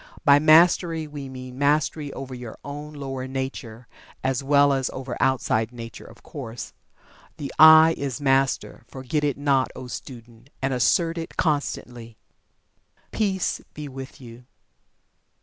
By 0.25 0.39
Mastery, 0.39 1.05
we 1.05 1.29
mean 1.29 1.59
mastery 1.59 2.11
over 2.13 2.33
your 2.33 2.57
own 2.65 2.91
lower 2.93 3.27
nature, 3.27 3.87
as 4.23 4.43
well 4.43 4.73
as 4.73 4.89
over 4.89 5.15
outside 5.19 5.71
nature, 5.71 6.05
of 6.05 6.23
course. 6.23 6.73
The 7.37 7.53
"I" 7.59 7.93
is 7.99 8.19
Master 8.19 8.83
forget 8.87 9.23
it 9.23 9.37
not, 9.37 9.69
O 9.75 9.85
student, 9.85 10.49
and 10.59 10.73
assert 10.73 11.19
it 11.19 11.37
constantly. 11.37 12.17
Peace 13.11 13.61
be 13.75 13.87
with 13.87 14.19
you. 14.19 14.45